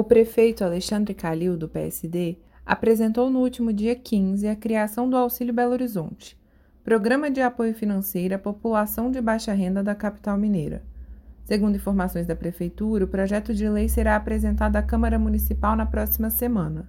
O 0.00 0.02
prefeito 0.02 0.64
Alexandre 0.64 1.12
Calil, 1.12 1.58
do 1.58 1.68
PSD, 1.68 2.38
apresentou 2.64 3.28
no 3.28 3.40
último 3.40 3.70
dia 3.70 3.94
15 3.94 4.48
a 4.48 4.56
criação 4.56 5.10
do 5.10 5.14
Auxílio 5.14 5.52
Belo 5.52 5.72
Horizonte, 5.72 6.38
programa 6.82 7.30
de 7.30 7.42
apoio 7.42 7.74
financeiro 7.74 8.34
à 8.34 8.38
população 8.38 9.10
de 9.10 9.20
baixa 9.20 9.52
renda 9.52 9.82
da 9.82 9.94
capital 9.94 10.38
mineira. 10.38 10.82
Segundo 11.44 11.76
informações 11.76 12.26
da 12.26 12.34
Prefeitura, 12.34 13.04
o 13.04 13.08
projeto 13.08 13.52
de 13.52 13.68
lei 13.68 13.90
será 13.90 14.16
apresentado 14.16 14.76
à 14.76 14.82
Câmara 14.82 15.18
Municipal 15.18 15.76
na 15.76 15.84
próxima 15.84 16.30
semana. 16.30 16.88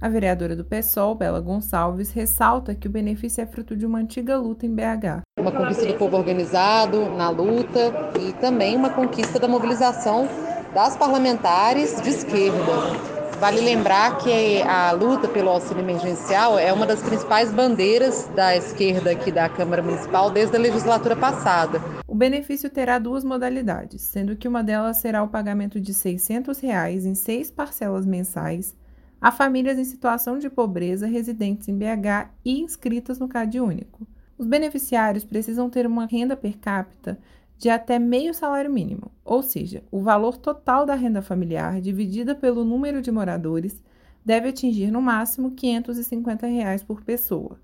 A 0.00 0.08
vereadora 0.08 0.56
do 0.56 0.64
PSOL, 0.64 1.14
Bela 1.14 1.40
Gonçalves, 1.40 2.10
ressalta 2.10 2.74
que 2.74 2.88
o 2.88 2.90
benefício 2.90 3.42
é 3.42 3.46
fruto 3.46 3.76
de 3.76 3.86
uma 3.86 4.00
antiga 4.00 4.36
luta 4.36 4.66
em 4.66 4.74
BH. 4.74 5.22
Uma 5.38 5.52
conquista 5.52 5.86
do 5.86 5.94
povo 5.94 6.16
organizado 6.16 7.10
na 7.10 7.30
luta 7.30 7.92
e 8.20 8.32
também 8.40 8.74
uma 8.74 8.90
conquista 8.90 9.38
da 9.38 9.46
mobilização 9.46 10.28
das 10.74 10.96
parlamentares 10.96 12.00
de 12.00 12.10
esquerda. 12.10 13.20
Vale 13.40 13.60
lembrar 13.60 14.18
que 14.18 14.60
a 14.62 14.92
luta 14.92 15.26
pelo 15.26 15.48
auxílio 15.48 15.82
emergencial 15.82 16.58
é 16.58 16.72
uma 16.72 16.86
das 16.86 17.02
principais 17.02 17.50
bandeiras 17.50 18.28
da 18.36 18.54
esquerda 18.54 19.12
aqui 19.12 19.32
da 19.32 19.48
Câmara 19.48 19.82
Municipal 19.82 20.30
desde 20.30 20.56
a 20.56 20.60
legislatura 20.60 21.16
passada. 21.16 21.80
O 22.06 22.14
benefício 22.14 22.68
terá 22.68 22.98
duas 22.98 23.24
modalidades, 23.24 24.02
sendo 24.02 24.36
que 24.36 24.46
uma 24.46 24.62
delas 24.62 24.98
será 24.98 25.22
o 25.22 25.28
pagamento 25.28 25.80
de 25.80 25.94
600 25.94 26.58
reais 26.60 27.06
em 27.06 27.14
seis 27.14 27.50
parcelas 27.50 28.04
mensais 28.04 28.74
a 29.20 29.30
famílias 29.30 29.78
em 29.78 29.84
situação 29.84 30.38
de 30.38 30.48
pobreza 30.48 31.06
residentes 31.06 31.68
em 31.68 31.76
BH 31.76 32.30
e 32.44 32.60
inscritas 32.60 33.18
no 33.18 33.28
CAD 33.28 33.60
único. 33.60 34.06
Os 34.38 34.46
beneficiários 34.46 35.24
precisam 35.24 35.68
ter 35.68 35.86
uma 35.86 36.06
renda 36.06 36.34
per 36.34 36.56
capita 36.56 37.18
de 37.60 37.68
até 37.68 37.98
meio 37.98 38.32
salário 38.32 38.72
mínimo, 38.72 39.12
ou 39.22 39.42
seja, 39.42 39.84
o 39.90 40.00
valor 40.00 40.38
total 40.38 40.86
da 40.86 40.94
renda 40.94 41.20
familiar 41.20 41.78
dividida 41.78 42.34
pelo 42.34 42.64
número 42.64 43.02
de 43.02 43.12
moradores 43.12 43.84
deve 44.24 44.48
atingir 44.48 44.90
no 44.90 45.02
máximo 45.02 45.50
550 45.50 46.46
reais 46.46 46.82
por 46.82 47.02
pessoa. 47.02 47.60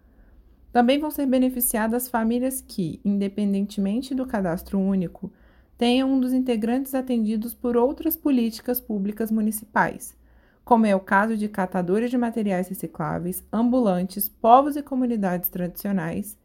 Também 0.71 0.99
vão 0.99 1.11
ser 1.11 1.25
beneficiadas 1.25 2.09
famílias 2.09 2.61
que, 2.61 3.01
independentemente 3.03 4.15
do 4.15 4.27
cadastro 4.27 4.79
único, 4.79 5.33
tenham 5.79 6.13
um 6.13 6.21
dos 6.21 6.35
integrantes 6.35 6.95
atendidos 6.95 7.55
por 7.55 7.75
outras 7.75 8.15
políticas 8.15 8.79
públicas 8.79 9.31
municipais, 9.31 10.15
como 10.63 10.85
é 10.85 10.95
o 10.95 11.01
caso 11.01 11.39
de 11.39 11.49
catadores 11.49 12.11
de 12.11 12.19
materiais 12.19 12.69
recicláveis, 12.69 13.43
ambulantes, 13.51 14.29
povos 14.29 14.77
e 14.77 14.83
comunidades 14.83 15.49
tradicionais 15.49 16.37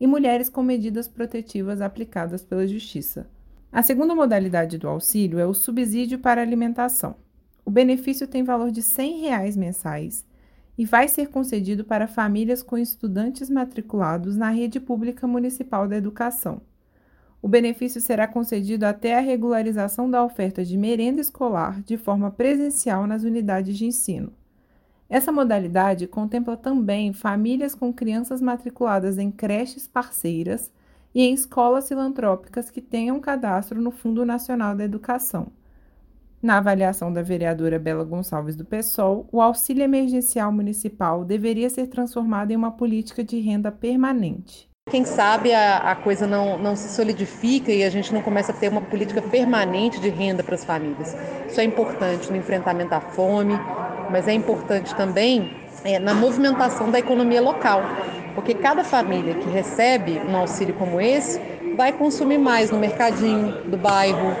e 0.00 0.06
mulheres 0.06 0.48
com 0.48 0.62
medidas 0.62 1.08
protetivas 1.08 1.80
aplicadas 1.80 2.44
pela 2.44 2.66
Justiça. 2.66 3.28
A 3.70 3.82
segunda 3.82 4.14
modalidade 4.14 4.78
do 4.78 4.88
auxílio 4.88 5.38
é 5.38 5.46
o 5.46 5.52
subsídio 5.52 6.18
para 6.18 6.40
alimentação. 6.40 7.16
O 7.64 7.70
benefício 7.70 8.26
tem 8.26 8.42
valor 8.42 8.70
de 8.70 8.80
100 8.80 9.20
reais 9.20 9.56
mensais 9.56 10.24
e 10.78 10.84
vai 10.84 11.08
ser 11.08 11.28
concedido 11.28 11.84
para 11.84 12.06
famílias 12.06 12.62
com 12.62 12.78
estudantes 12.78 13.50
matriculados 13.50 14.36
na 14.36 14.48
rede 14.48 14.80
pública 14.80 15.26
municipal 15.26 15.86
da 15.86 15.96
educação. 15.96 16.62
O 17.42 17.48
benefício 17.48 18.00
será 18.00 18.26
concedido 18.26 18.86
até 18.86 19.16
a 19.16 19.20
regularização 19.20 20.10
da 20.10 20.24
oferta 20.24 20.64
de 20.64 20.76
merenda 20.78 21.20
escolar 21.20 21.82
de 21.82 21.96
forma 21.96 22.30
presencial 22.30 23.06
nas 23.06 23.22
unidades 23.22 23.76
de 23.76 23.86
ensino. 23.86 24.32
Essa 25.08 25.32
modalidade 25.32 26.06
contempla 26.06 26.56
também 26.56 27.14
famílias 27.14 27.74
com 27.74 27.92
crianças 27.92 28.42
matriculadas 28.42 29.16
em 29.16 29.30
creches 29.30 29.88
parceiras 29.88 30.70
e 31.14 31.22
em 31.22 31.32
escolas 31.32 31.88
filantrópicas 31.88 32.70
que 32.70 32.82
tenham 32.82 33.18
cadastro 33.18 33.80
no 33.80 33.90
Fundo 33.90 34.26
Nacional 34.26 34.76
da 34.76 34.84
Educação. 34.84 35.48
Na 36.42 36.58
avaliação 36.58 37.12
da 37.12 37.22
vereadora 37.22 37.78
Bela 37.78 38.04
Gonçalves 38.04 38.54
do 38.54 38.64
PSOL, 38.64 39.26
o 39.32 39.40
auxílio 39.40 39.82
emergencial 39.82 40.52
municipal 40.52 41.24
deveria 41.24 41.70
ser 41.70 41.86
transformado 41.88 42.50
em 42.50 42.56
uma 42.56 42.70
política 42.70 43.24
de 43.24 43.40
renda 43.40 43.72
permanente. 43.72 44.68
Quem 44.88 45.04
sabe 45.04 45.52
a, 45.52 45.78
a, 45.78 45.96
coisa 45.96 46.26
não, 46.26 46.56
não 46.58 46.74
se 46.76 46.94
solidifica 46.94 47.70
e 47.70 47.82
a 47.82 47.90
gente 47.90 48.12
não 48.14 48.22
começa 48.22 48.52
a 48.52 48.54
ter 48.54 48.68
uma 48.68 48.80
política 48.80 49.20
permanente 49.20 50.00
de 50.00 50.08
renda 50.08 50.42
para 50.42 50.54
as 50.54 50.64
famílias. 50.64 51.14
Isso 51.46 51.60
é 51.60 51.64
importante 51.64 52.30
no 52.30 52.36
enfrentamento 52.36 52.94
à 52.94 53.00
fome, 53.00 53.54
mas 54.10 54.28
é 54.28 54.32
importante 54.32 54.94
também 54.94 55.56
é, 55.84 55.98
na 55.98 56.14
movimentação 56.14 56.90
da 56.90 56.98
economia 56.98 57.40
local, 57.40 57.82
porque 58.34 58.54
cada 58.54 58.84
família 58.84 59.34
que 59.34 59.48
recebe 59.48 60.20
um 60.28 60.36
auxílio 60.36 60.74
como 60.74 61.00
esse 61.00 61.40
vai 61.76 61.92
consumir 61.92 62.38
mais 62.38 62.72
no 62.72 62.78
mercadinho 62.78 63.52
do 63.70 63.76
bairro, 63.76 64.34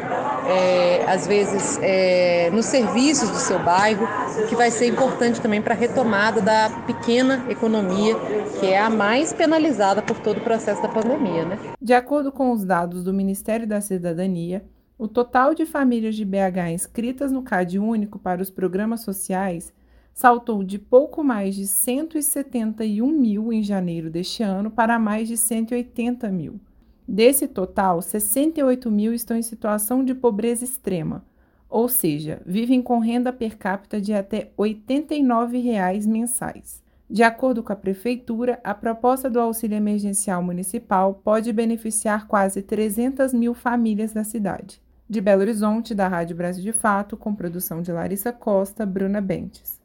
é, 0.48 1.04
às 1.06 1.24
vezes 1.24 1.78
é, 1.80 2.50
nos 2.52 2.66
serviços 2.66 3.30
do 3.30 3.36
seu 3.36 3.60
bairro, 3.60 4.08
que 4.48 4.56
vai 4.56 4.72
ser 4.72 4.86
importante 4.86 5.40
também 5.40 5.62
para 5.62 5.72
a 5.72 5.76
retomada 5.76 6.40
da 6.40 6.68
pequena 6.84 7.44
economia, 7.48 8.16
que 8.58 8.66
é 8.66 8.80
a 8.80 8.90
mais 8.90 9.32
penalizada 9.32 10.02
por 10.02 10.18
todo 10.18 10.38
o 10.38 10.40
processo 10.40 10.82
da 10.82 10.88
pandemia. 10.88 11.44
Né? 11.44 11.58
De 11.80 11.94
acordo 11.94 12.32
com 12.32 12.50
os 12.50 12.64
dados 12.64 13.04
do 13.04 13.12
Ministério 13.12 13.68
da 13.68 13.80
Cidadania, 13.80 14.64
o 14.98 15.06
total 15.06 15.54
de 15.54 15.64
famílias 15.64 16.16
de 16.16 16.24
BH 16.24 16.72
inscritas 16.74 17.30
no 17.30 17.42
CAD 17.42 17.78
único 17.78 18.18
para 18.18 18.42
os 18.42 18.50
programas 18.50 19.02
sociais 19.02 19.72
saltou 20.12 20.64
de 20.64 20.76
pouco 20.76 21.22
mais 21.22 21.54
de 21.54 21.68
171 21.68 23.06
mil 23.06 23.52
em 23.52 23.62
janeiro 23.62 24.10
deste 24.10 24.42
ano 24.42 24.72
para 24.72 24.98
mais 24.98 25.28
de 25.28 25.36
180 25.36 26.28
mil. 26.30 26.58
Desse 27.06 27.46
total, 27.46 28.02
68 28.02 28.90
mil 28.90 29.14
estão 29.14 29.36
em 29.36 29.42
situação 29.42 30.04
de 30.04 30.16
pobreza 30.16 30.64
extrema, 30.64 31.24
ou 31.70 31.88
seja, 31.88 32.42
vivem 32.44 32.82
com 32.82 32.98
renda 32.98 33.32
per 33.32 33.56
capita 33.56 34.00
de 34.00 34.12
até 34.12 34.50
89 34.56 35.58
reais 35.60 36.04
mensais. 36.08 36.82
De 37.08 37.22
acordo 37.22 37.62
com 37.62 37.72
a 37.72 37.76
Prefeitura, 37.76 38.60
a 38.64 38.74
proposta 38.74 39.30
do 39.30 39.38
auxílio 39.38 39.76
emergencial 39.76 40.42
municipal 40.42 41.14
pode 41.14 41.52
beneficiar 41.52 42.26
quase 42.26 42.60
300 42.60 43.32
mil 43.32 43.54
famílias 43.54 44.12
da 44.12 44.24
cidade. 44.24 44.82
De 45.10 45.20
Belo 45.20 45.40
Horizonte, 45.40 45.94
da 45.94 46.06
Rádio 46.06 46.36
Brasil 46.36 46.62
de 46.62 46.72
Fato, 46.72 47.16
com 47.16 47.34
produção 47.34 47.80
de 47.80 47.90
Larissa 47.90 48.30
Costa, 48.30 48.84
Bruna 48.84 49.20
Bentes. 49.20 49.76